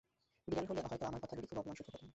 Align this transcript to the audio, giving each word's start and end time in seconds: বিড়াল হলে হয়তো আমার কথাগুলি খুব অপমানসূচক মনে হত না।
বিড়াল 0.47 0.65
হলে 0.69 0.81
হয়তো 0.81 1.03
আমার 1.05 1.19
কথাগুলি 1.19 1.47
খুব 1.47 1.57
অপমানসূচক 1.57 1.87
মনে 1.87 1.97
হত 1.97 2.03
না। 2.03 2.09